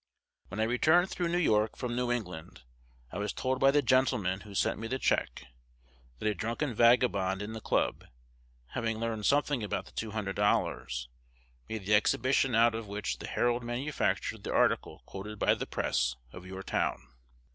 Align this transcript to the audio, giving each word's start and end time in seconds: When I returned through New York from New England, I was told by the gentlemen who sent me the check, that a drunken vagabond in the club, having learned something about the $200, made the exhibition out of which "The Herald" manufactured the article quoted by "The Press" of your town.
When 0.47 0.59
I 0.59 0.63
returned 0.63 1.11
through 1.11 1.27
New 1.29 1.37
York 1.37 1.77
from 1.77 1.95
New 1.95 2.11
England, 2.11 2.63
I 3.11 3.19
was 3.19 3.33
told 3.33 3.59
by 3.59 3.69
the 3.69 3.83
gentlemen 3.83 4.39
who 4.39 4.55
sent 4.55 4.79
me 4.79 4.87
the 4.87 4.97
check, 4.97 5.45
that 6.17 6.27
a 6.27 6.33
drunken 6.33 6.73
vagabond 6.73 7.39
in 7.39 7.53
the 7.53 7.61
club, 7.61 8.05
having 8.69 8.97
learned 8.97 9.27
something 9.27 9.61
about 9.61 9.85
the 9.85 9.91
$200, 9.91 11.07
made 11.69 11.85
the 11.85 11.93
exhibition 11.93 12.55
out 12.55 12.73
of 12.73 12.87
which 12.87 13.19
"The 13.19 13.27
Herald" 13.27 13.63
manufactured 13.63 14.43
the 14.43 14.51
article 14.51 15.03
quoted 15.05 15.37
by 15.37 15.53
"The 15.53 15.67
Press" 15.67 16.15
of 16.31 16.47
your 16.47 16.63
town. 16.63 17.07